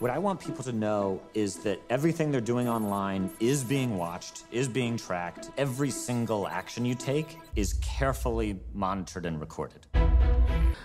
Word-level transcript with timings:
What 0.00 0.12
I 0.12 0.18
want 0.18 0.38
people 0.38 0.62
to 0.62 0.70
know 0.70 1.20
is 1.34 1.56
that 1.56 1.80
everything 1.90 2.30
they're 2.30 2.40
doing 2.40 2.68
online 2.68 3.30
is 3.40 3.64
being 3.64 3.98
watched, 3.98 4.44
is 4.52 4.68
being 4.68 4.96
tracked. 4.96 5.50
Every 5.58 5.90
single 5.90 6.46
action 6.46 6.84
you 6.84 6.94
take 6.94 7.36
is 7.56 7.72
carefully 7.82 8.60
monitored 8.72 9.26
and 9.26 9.40
recorded. 9.40 9.88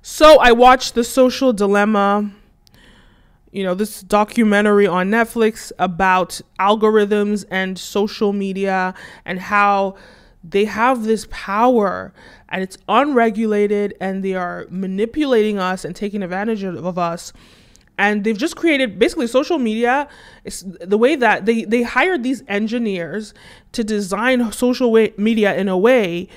So 0.00 0.38
I 0.40 0.52
watched 0.52 0.94
The 0.94 1.04
Social 1.04 1.52
Dilemma, 1.52 2.30
you 3.52 3.62
know, 3.62 3.74
this 3.74 4.00
documentary 4.00 4.86
on 4.86 5.10
Netflix 5.10 5.70
about 5.78 6.40
algorithms 6.58 7.44
and 7.50 7.78
social 7.78 8.32
media 8.32 8.94
and 9.26 9.38
how 9.38 9.96
they 10.42 10.64
have 10.64 11.04
this 11.04 11.26
power 11.30 12.14
and 12.48 12.62
it's 12.62 12.78
unregulated 12.88 13.94
and 14.00 14.24
they 14.24 14.34
are 14.34 14.66
manipulating 14.70 15.58
us 15.58 15.84
and 15.84 15.94
taking 15.94 16.22
advantage 16.22 16.62
of 16.62 16.98
us 16.98 17.34
and 17.96 18.24
they've 18.24 18.36
just 18.36 18.56
created 18.56 18.98
basically 18.98 19.26
social 19.26 19.58
media 19.58 20.08
is 20.44 20.64
the 20.80 20.98
way 20.98 21.14
that 21.16 21.46
they 21.46 21.64
they 21.64 21.82
hired 21.82 22.22
these 22.22 22.42
engineers 22.48 23.34
to 23.72 23.84
design 23.84 24.50
social 24.52 24.90
way, 24.90 25.12
media 25.16 25.54
in 25.54 25.68
a 25.68 25.78
way 25.78 26.28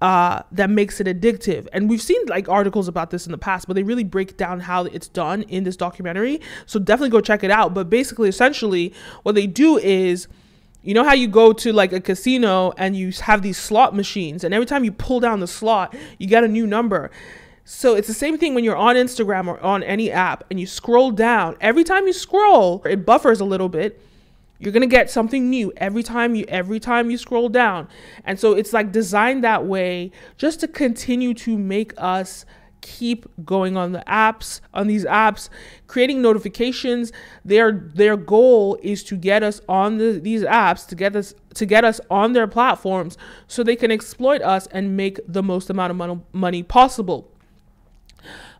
uh, 0.00 0.42
that 0.52 0.68
makes 0.68 1.00
it 1.00 1.06
addictive. 1.06 1.66
And 1.72 1.88
we've 1.88 2.02
seen 2.02 2.24
like 2.26 2.48
articles 2.48 2.88
about 2.88 3.10
this 3.10 3.26
in 3.26 3.32
the 3.32 3.38
past, 3.38 3.66
but 3.66 3.74
they 3.74 3.82
really 3.82 4.04
break 4.04 4.36
down 4.36 4.60
how 4.60 4.84
it's 4.84 5.08
done 5.08 5.42
in 5.42 5.64
this 5.64 5.76
documentary. 5.76 6.40
So 6.66 6.78
definitely 6.78 7.10
go 7.10 7.20
check 7.20 7.42
it 7.44 7.50
out. 7.50 7.72
But 7.72 7.88
basically, 7.88 8.28
essentially, 8.28 8.92
what 9.22 9.34
they 9.34 9.46
do 9.46 9.78
is 9.78 10.28
you 10.82 10.94
know 10.94 11.02
how 11.02 11.14
you 11.14 11.28
go 11.28 11.52
to 11.52 11.72
like 11.72 11.92
a 11.92 12.00
casino 12.00 12.72
and 12.76 12.96
you 12.96 13.10
have 13.22 13.42
these 13.42 13.58
slot 13.58 13.94
machines, 13.94 14.44
and 14.44 14.52
every 14.52 14.66
time 14.66 14.84
you 14.84 14.92
pull 14.92 15.20
down 15.20 15.40
the 15.40 15.46
slot, 15.46 15.94
you 16.18 16.26
get 16.26 16.44
a 16.44 16.48
new 16.48 16.66
number. 16.66 17.10
So 17.68 17.96
it's 17.96 18.06
the 18.06 18.14
same 18.14 18.38
thing 18.38 18.54
when 18.54 18.62
you're 18.62 18.76
on 18.76 18.94
Instagram 18.94 19.48
or 19.48 19.60
on 19.60 19.82
any 19.82 20.08
app 20.08 20.44
and 20.50 20.60
you 20.60 20.68
scroll 20.68 21.10
down. 21.10 21.56
Every 21.60 21.82
time 21.82 22.06
you 22.06 22.12
scroll, 22.12 22.80
it 22.86 23.04
buffers 23.04 23.40
a 23.40 23.44
little 23.44 23.68
bit. 23.68 24.00
You're 24.60 24.72
going 24.72 24.82
to 24.82 24.86
get 24.86 25.10
something 25.10 25.50
new 25.50 25.72
every 25.76 26.04
time 26.04 26.36
you 26.36 26.44
every 26.46 26.78
time 26.78 27.10
you 27.10 27.18
scroll 27.18 27.48
down. 27.48 27.88
And 28.24 28.38
so 28.38 28.52
it's 28.52 28.72
like 28.72 28.92
designed 28.92 29.42
that 29.42 29.66
way 29.66 30.12
just 30.38 30.60
to 30.60 30.68
continue 30.68 31.34
to 31.34 31.58
make 31.58 31.92
us 31.98 32.46
keep 32.82 33.26
going 33.44 33.76
on 33.76 33.90
the 33.90 34.04
apps 34.06 34.60
on 34.72 34.86
these 34.86 35.04
apps 35.06 35.48
creating 35.88 36.22
notifications 36.22 37.10
their 37.44 37.72
their 37.72 38.16
goal 38.16 38.78
is 38.80 39.02
to 39.02 39.16
get 39.16 39.42
us 39.42 39.60
on 39.68 39.98
the, 39.98 40.20
these 40.22 40.42
apps 40.42 40.86
to 40.86 40.94
get 40.94 41.16
us 41.16 41.34
to 41.52 41.66
get 41.66 41.84
us 41.84 42.00
on 42.10 42.32
their 42.32 42.46
platforms 42.46 43.18
so 43.48 43.64
they 43.64 43.74
can 43.74 43.90
exploit 43.90 44.40
us 44.42 44.68
and 44.68 44.96
make 44.96 45.18
the 45.26 45.42
most 45.42 45.68
amount 45.68 46.00
of 46.00 46.20
money 46.32 46.62
possible 46.62 47.28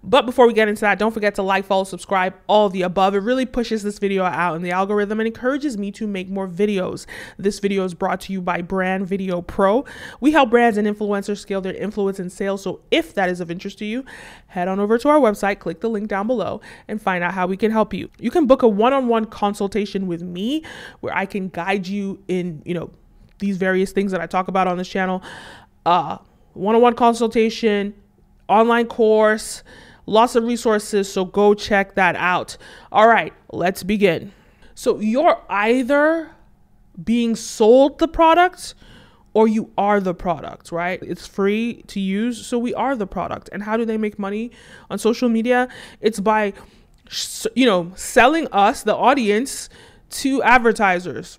but 0.03 0.27
before 0.27 0.47
we 0.47 0.53
get 0.53 0.69
into 0.69 0.83
that, 0.83 0.98
don't 0.98 1.12
forget 1.12 1.34
to 1.36 1.42
like, 1.42 1.64
follow, 1.64 1.84
subscribe, 1.84 2.34
all 2.47 2.69
the 2.69 2.83
above. 2.83 3.14
It 3.14 3.19
really 3.19 3.47
pushes 3.47 3.83
this 3.83 3.98
video 3.98 4.25
out 4.25 4.55
in 4.55 4.62
the 4.62 4.70
algorithm 4.70 5.20
and 5.20 5.27
encourages 5.27 5.77
me 5.77 5.91
to 5.92 6.06
make 6.06 6.28
more 6.28 6.48
videos. 6.48 7.06
This 7.39 7.58
video 7.58 7.84
is 7.84 7.95
brought 7.95 8.20
to 8.23 8.33
you 8.33 8.41
by 8.41 8.62
Brand 8.62 9.06
Video 9.06 9.42
Pro. 9.42 9.84
We 10.20 10.33
help 10.33 10.50
brands 10.50 10.78
and 10.78 10.86
influencers 10.86 11.39
scale 11.39 11.61
their 11.61 11.75
influence 11.75 12.19
and 12.19 12.31
sales. 12.31 12.62
So 12.62 12.83
if 12.91 13.14
that 13.14 13.28
is 13.28 13.41
of 13.41 13.50
interest 13.50 13.78
to 13.78 13.84
you, 13.84 14.05
head 14.48 14.69
on 14.69 14.78
over 14.78 14.98
to 14.98 15.08
our 15.08 15.19
website, 15.19 15.58
click 15.58 15.80
the 15.80 15.89
link 15.89 16.08
down 16.08 16.27
below, 16.27 16.61
and 16.89 17.03
find 17.03 17.25
out 17.25 17.34
how 17.34 17.47
we 17.47 17.56
can 17.56 17.70
help 17.70 17.92
you. 17.92 18.08
You 18.19 18.30
can 18.30 18.47
book 18.47 18.62
a 18.62 18.69
one-on-one 18.69 19.27
consultation 19.27 20.06
with 20.06 20.23
me 20.23 20.62
where 21.01 21.17
I 21.17 21.27
can 21.27 21.48
guide 21.48 21.86
you 21.86 22.23
in, 22.28 22.62
you 22.64 22.75
know, 22.75 22.91
these 23.39 23.56
various 23.56 23.92
things 23.92 24.12
that 24.12 24.20
I 24.20 24.27
talk 24.27 24.48
about 24.48 24.67
on 24.67 24.78
this 24.78 24.89
channel. 24.89 25.23
Uh, 25.84 26.19
one-on-one 26.55 26.95
consultation, 26.95 27.95
online 28.48 28.86
course, 28.86 29.62
Lots 30.06 30.36
of 30.36 30.44
resources, 30.44 31.12
so 31.12 31.25
go 31.25 31.52
check 31.52 31.97
that 31.97 32.14
out. 32.14 32.56
All 32.92 33.08
right, 33.08 33.33
let's 33.50 33.83
begin. 33.83 34.33
So 34.77 35.00
you're 35.00 35.42
either 35.50 36.30
being 37.02 37.34
sold 37.34 37.98
the 37.98 38.06
product 38.06 38.74
or 39.34 39.48
you 39.48 39.72
are 39.77 40.00
the 40.00 40.14
product, 40.14 40.70
right? 40.70 41.02
It's 41.02 41.27
free 41.27 41.83
to 41.89 41.98
use, 41.98 42.46
so 42.46 42.57
we 42.57 42.73
are 42.73 42.95
the 42.95 43.07
product. 43.07 43.51
And 43.52 43.64
how 43.64 43.77
do 43.77 43.84
they 43.84 43.98
make 43.98 44.17
money 44.17 44.52
on 44.89 44.98
social 44.98 45.28
media? 45.28 45.68
It's 46.01 46.20
by 46.20 46.52
you 47.55 47.67
know, 47.67 47.92
selling 47.95 48.48
us 48.52 48.83
the 48.83 48.95
audience 48.95 49.68
to 50.11 50.42
advertisers 50.42 51.39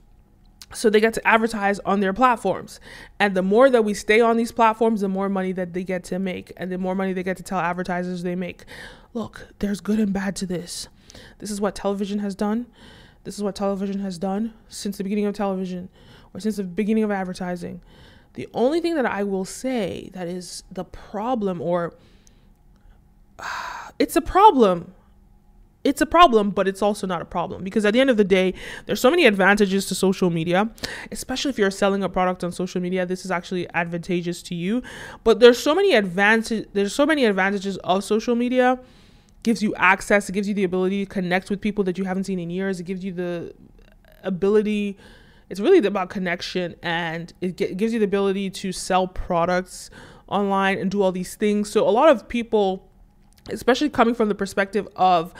so 0.73 0.89
they 0.89 0.99
get 0.99 1.13
to 1.13 1.25
advertise 1.27 1.79
on 1.79 2.01
their 2.01 2.13
platforms. 2.13 2.79
And 3.19 3.35
the 3.35 3.41
more 3.41 3.69
that 3.69 3.85
we 3.85 3.93
stay 3.93 4.19
on 4.19 4.37
these 4.37 4.51
platforms 4.51 5.01
the 5.01 5.07
more 5.07 5.29
money 5.29 5.51
that 5.53 5.73
they 5.73 5.83
get 5.83 6.03
to 6.05 6.19
make 6.19 6.51
and 6.57 6.71
the 6.71 6.77
more 6.77 6.95
money 6.95 7.13
they 7.13 7.23
get 7.23 7.37
to 7.37 7.43
tell 7.43 7.59
advertisers 7.59 8.23
they 8.23 8.35
make. 8.35 8.65
Look 9.13 9.47
there's 9.59 9.79
good 9.79 9.99
and 9.99 10.11
bad 10.11 10.35
to 10.37 10.45
this. 10.45 10.89
This 11.39 11.51
is 11.51 11.61
what 11.61 11.75
television 11.75 12.19
has 12.19 12.35
done. 12.35 12.67
This 13.23 13.37
is 13.37 13.43
what 13.43 13.55
television 13.55 13.99
has 13.99 14.17
done 14.17 14.53
since 14.67 14.97
the 14.97 15.03
beginning 15.03 15.25
of 15.25 15.35
television 15.35 15.89
or 16.33 16.39
since 16.39 16.57
the 16.57 16.63
beginning 16.63 17.03
of 17.03 17.11
advertising. 17.11 17.81
The 18.33 18.47
only 18.53 18.81
thing 18.81 18.95
that 18.95 19.05
i 19.05 19.23
will 19.23 19.45
say 19.45 20.09
that 20.13 20.27
is 20.27 20.63
the 20.71 20.85
problem 20.85 21.61
or 21.61 21.93
uh, 23.39 23.89
it's 23.99 24.15
a 24.15 24.21
problem 24.21 24.93
it's 25.87 26.01
a 26.01 26.05
problem, 26.05 26.49
but 26.49 26.67
it's 26.67 26.81
also 26.81 27.07
not 27.07 27.21
a 27.21 27.25
problem 27.25 27.63
because 27.63 27.85
at 27.85 27.93
the 27.93 28.01
end 28.01 28.09
of 28.09 28.17
the 28.17 28.25
day, 28.25 28.53
there's 28.85 28.99
so 28.99 29.09
many 29.09 29.25
advantages 29.25 29.85
to 29.85 29.95
social 29.95 30.29
media, 30.29 30.69
especially 31.13 31.49
if 31.49 31.57
you're 31.57 31.71
selling 31.71 32.03
a 32.03 32.09
product 32.09 32.43
on 32.43 32.51
social 32.51 32.81
media. 32.81 33.05
This 33.05 33.23
is 33.23 33.31
actually 33.31 33.69
advantageous 33.73 34.43
to 34.43 34.55
you, 34.55 34.83
but 35.23 35.39
there's 35.39 35.57
so 35.57 35.73
many 35.73 35.95
advantage 35.95 36.67
there's 36.73 36.93
so 36.93 37.05
many 37.05 37.23
advantages 37.23 37.77
of 37.77 38.03
social 38.03 38.35
media. 38.35 38.77
gives 39.43 39.63
you 39.63 39.73
access, 39.75 40.27
it 40.27 40.33
gives 40.33 40.49
you 40.49 40.53
the 40.53 40.65
ability 40.65 41.05
to 41.05 41.09
connect 41.09 41.49
with 41.49 41.61
people 41.61 41.85
that 41.85 41.97
you 41.97 42.03
haven't 42.03 42.25
seen 42.25 42.37
in 42.37 42.49
years. 42.49 42.81
It 42.81 42.83
gives 42.83 43.05
you 43.05 43.13
the 43.13 43.53
ability 44.23 44.97
it's 45.49 45.61
really 45.61 45.77
about 45.87 46.09
connection 46.09 46.75
and 46.83 47.31
it, 47.39 47.61
it 47.61 47.77
gives 47.77 47.93
you 47.93 47.99
the 47.99 48.05
ability 48.05 48.49
to 48.49 48.73
sell 48.73 49.07
products 49.07 49.89
online 50.27 50.77
and 50.77 50.91
do 50.91 51.01
all 51.01 51.13
these 51.13 51.35
things. 51.35 51.69
So 51.71 51.87
a 51.87 51.93
lot 52.01 52.09
of 52.09 52.27
people 52.27 52.87
especially 53.49 53.89
coming 53.89 54.13
from 54.13 54.29
the 54.29 54.35
perspective 54.35 54.87
of 54.95 55.33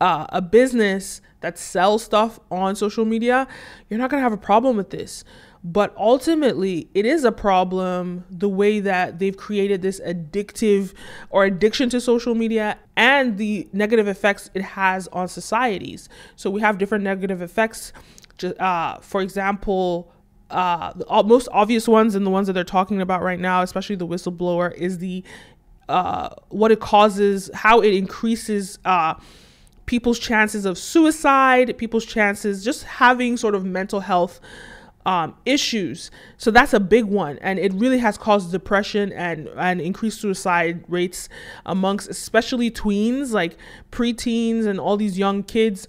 uh, 0.00 0.26
a 0.30 0.42
business 0.42 1.20
that 1.40 1.58
sells 1.58 2.02
stuff 2.02 2.40
on 2.50 2.76
social 2.76 3.04
media, 3.04 3.46
you're 3.88 3.98
not 3.98 4.10
going 4.10 4.20
to 4.20 4.22
have 4.22 4.32
a 4.32 4.36
problem 4.36 4.76
with 4.76 4.90
this. 4.90 5.24
But 5.64 5.92
ultimately, 5.96 6.88
it 6.94 7.04
is 7.04 7.24
a 7.24 7.32
problem 7.32 8.24
the 8.30 8.48
way 8.48 8.78
that 8.80 9.18
they've 9.18 9.36
created 9.36 9.82
this 9.82 10.00
addictive 10.00 10.92
or 11.28 11.44
addiction 11.44 11.88
to 11.90 12.00
social 12.00 12.36
media 12.36 12.78
and 12.96 13.36
the 13.36 13.68
negative 13.72 14.06
effects 14.06 14.48
it 14.54 14.62
has 14.62 15.08
on 15.08 15.26
societies. 15.26 16.08
So 16.36 16.50
we 16.50 16.60
have 16.60 16.78
different 16.78 17.02
negative 17.02 17.42
effects. 17.42 17.92
Uh, 18.60 18.98
for 18.98 19.22
example, 19.22 20.12
uh, 20.50 20.92
the 20.92 21.24
most 21.24 21.48
obvious 21.50 21.88
ones 21.88 22.14
and 22.14 22.24
the 22.24 22.30
ones 22.30 22.46
that 22.46 22.52
they're 22.52 22.62
talking 22.62 23.00
about 23.00 23.22
right 23.22 23.40
now, 23.40 23.62
especially 23.62 23.96
the 23.96 24.06
whistleblower, 24.06 24.72
is 24.74 24.98
the 24.98 25.24
uh, 25.88 26.28
what 26.48 26.70
it 26.70 26.80
causes, 26.80 27.50
how 27.54 27.80
it 27.80 27.94
increases 27.94 28.78
uh, 28.84 29.14
people's 29.86 30.18
chances 30.18 30.64
of 30.64 30.76
suicide, 30.76 31.76
people's 31.78 32.04
chances 32.04 32.64
just 32.64 32.82
having 32.84 33.36
sort 33.36 33.54
of 33.54 33.64
mental 33.64 34.00
health 34.00 34.40
um, 35.06 35.36
issues. 35.46 36.10
So 36.36 36.50
that's 36.50 36.74
a 36.74 36.80
big 36.80 37.04
one, 37.04 37.38
and 37.40 37.60
it 37.60 37.72
really 37.72 37.98
has 37.98 38.18
caused 38.18 38.50
depression 38.50 39.12
and 39.12 39.48
and 39.56 39.80
increased 39.80 40.20
suicide 40.20 40.84
rates 40.88 41.28
amongst 41.64 42.10
especially 42.10 42.70
tweens, 42.72 43.30
like 43.30 43.56
preteens, 43.92 44.66
and 44.66 44.80
all 44.80 44.96
these 44.96 45.16
young 45.16 45.44
kids. 45.44 45.86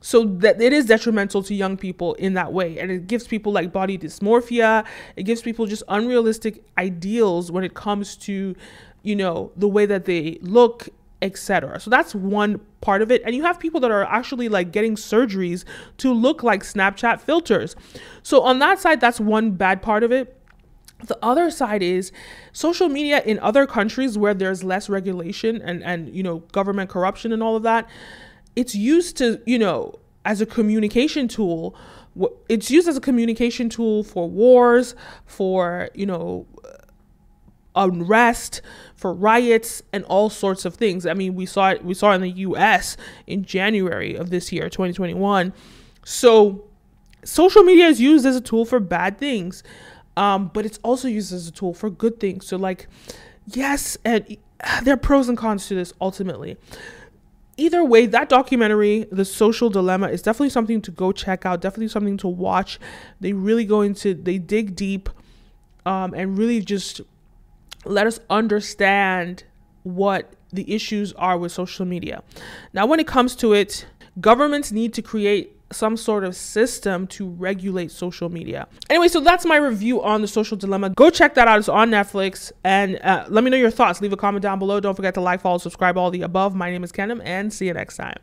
So 0.00 0.26
that 0.26 0.60
it 0.60 0.72
is 0.72 0.86
detrimental 0.86 1.42
to 1.42 1.54
young 1.54 1.76
people 1.76 2.14
in 2.14 2.34
that 2.34 2.52
way, 2.52 2.78
and 2.78 2.90
it 2.90 3.08
gives 3.08 3.26
people 3.26 3.52
like 3.52 3.72
body 3.72 3.98
dysmorphia. 3.98 4.84
It 5.16 5.24
gives 5.24 5.42
people 5.42 5.66
just 5.66 5.82
unrealistic 5.88 6.62
ideals 6.76 7.50
when 7.50 7.64
it 7.64 7.74
comes 7.74 8.14
to, 8.18 8.54
you 9.02 9.16
know, 9.16 9.50
the 9.56 9.66
way 9.66 9.86
that 9.86 10.04
they 10.04 10.38
look 10.40 10.88
etc. 11.20 11.80
So 11.80 11.90
that's 11.90 12.14
one 12.14 12.60
part 12.80 13.02
of 13.02 13.10
it. 13.10 13.22
And 13.24 13.34
you 13.34 13.42
have 13.42 13.58
people 13.58 13.80
that 13.80 13.90
are 13.90 14.04
actually 14.04 14.48
like 14.48 14.72
getting 14.72 14.94
surgeries 14.94 15.64
to 15.98 16.12
look 16.12 16.42
like 16.42 16.62
Snapchat 16.62 17.20
filters. 17.20 17.74
So 18.22 18.42
on 18.42 18.58
that 18.60 18.78
side, 18.78 19.00
that's 19.00 19.20
one 19.20 19.52
bad 19.52 19.82
part 19.82 20.02
of 20.02 20.12
it. 20.12 20.34
The 21.04 21.18
other 21.22 21.50
side 21.50 21.82
is 21.82 22.10
social 22.52 22.88
media 22.88 23.22
in 23.24 23.38
other 23.38 23.66
countries 23.66 24.18
where 24.18 24.34
there's 24.34 24.64
less 24.64 24.88
regulation 24.88 25.62
and 25.62 25.82
and 25.84 26.12
you 26.12 26.24
know 26.24 26.38
government 26.50 26.90
corruption 26.90 27.32
and 27.32 27.42
all 27.42 27.54
of 27.54 27.62
that. 27.62 27.88
It's 28.56 28.74
used 28.74 29.16
to, 29.18 29.40
you 29.46 29.58
know, 29.58 29.94
as 30.24 30.40
a 30.40 30.46
communication 30.46 31.28
tool. 31.28 31.76
It's 32.48 32.68
used 32.68 32.88
as 32.88 32.96
a 32.96 33.00
communication 33.00 33.68
tool 33.68 34.02
for 34.02 34.28
wars, 34.28 34.96
for, 35.24 35.88
you 35.94 36.04
know, 36.04 36.46
unrest, 37.78 38.60
for 38.94 39.14
riots, 39.14 39.82
and 39.92 40.04
all 40.04 40.28
sorts 40.28 40.64
of 40.64 40.74
things. 40.74 41.06
I 41.06 41.14
mean, 41.14 41.34
we 41.34 41.46
saw 41.46 41.70
it. 41.70 41.84
We 41.84 41.94
saw 41.94 42.12
it 42.12 42.16
in 42.16 42.20
the 42.22 42.30
U.S. 42.30 42.96
in 43.26 43.44
January 43.44 44.14
of 44.16 44.30
this 44.30 44.52
year, 44.52 44.68
2021. 44.68 45.52
So, 46.04 46.64
social 47.24 47.62
media 47.62 47.86
is 47.86 48.00
used 48.00 48.26
as 48.26 48.36
a 48.36 48.40
tool 48.40 48.64
for 48.64 48.80
bad 48.80 49.18
things, 49.18 49.62
um, 50.16 50.50
but 50.52 50.66
it's 50.66 50.78
also 50.82 51.08
used 51.08 51.32
as 51.32 51.46
a 51.46 51.52
tool 51.52 51.72
for 51.74 51.90
good 51.90 52.18
things. 52.20 52.46
So, 52.46 52.56
like, 52.56 52.88
yes, 53.46 53.96
and 54.04 54.36
there 54.82 54.94
are 54.94 54.98
pros 54.98 55.28
and 55.28 55.38
cons 55.38 55.68
to 55.68 55.74
this 55.74 55.92
ultimately. 56.00 56.56
either 57.56 57.84
way, 57.84 58.06
that 58.06 58.28
documentary, 58.28 59.06
The 59.10 59.24
Social 59.24 59.68
Dilemma, 59.68 60.08
is 60.08 60.22
definitely 60.22 60.50
something 60.50 60.80
to 60.82 60.90
go 60.90 61.12
check 61.12 61.44
out. 61.44 61.60
Definitely 61.60 61.88
something 61.88 62.16
to 62.18 62.28
watch. 62.28 62.78
They 63.20 63.32
really 63.32 63.64
go 63.64 63.80
into, 63.82 64.14
they 64.14 64.38
dig 64.38 64.76
deep, 64.76 65.10
um, 65.84 66.14
and 66.14 66.38
really 66.38 66.60
just 66.60 67.00
let 67.84 68.06
us 68.06 68.20
understand 68.28 69.44
what 69.82 70.32
the 70.52 70.72
issues 70.72 71.12
are 71.14 71.38
with 71.38 71.52
social 71.52 71.86
media. 71.86 72.22
Now, 72.72 72.86
when 72.86 73.00
it 73.00 73.06
comes 73.06 73.36
to 73.36 73.52
it, 73.52 73.86
governments 74.20 74.72
need 74.72 74.94
to 74.94 75.02
create 75.02 75.54
some 75.70 75.96
sort 75.96 76.24
of 76.24 76.34
system 76.34 77.06
to 77.06 77.28
regulate 77.28 77.90
social 77.90 78.28
media. 78.30 78.66
Anyway, 78.88 79.08
so 79.08 79.20
that's 79.20 79.44
my 79.44 79.56
review 79.56 80.02
on 80.02 80.22
the 80.22 80.28
social 80.28 80.56
dilemma. 80.56 80.90
Go 80.90 81.10
check 81.10 81.34
that 81.34 81.46
out. 81.46 81.58
It's 81.58 81.68
on 81.68 81.90
Netflix. 81.90 82.50
And 82.64 82.98
uh, 83.02 83.26
let 83.28 83.44
me 83.44 83.50
know 83.50 83.56
your 83.58 83.70
thoughts. 83.70 84.00
Leave 84.00 84.12
a 84.12 84.16
comment 84.16 84.42
down 84.42 84.58
below. 84.58 84.80
Don't 84.80 84.94
forget 84.94 85.14
to 85.14 85.20
like, 85.20 85.40
follow, 85.40 85.58
subscribe, 85.58 85.98
all 85.98 86.10
the 86.10 86.22
above. 86.22 86.54
My 86.54 86.70
name 86.70 86.84
is 86.84 86.92
Kenim, 86.92 87.20
and 87.22 87.52
see 87.52 87.66
you 87.66 87.74
next 87.74 87.96
time. 87.96 88.16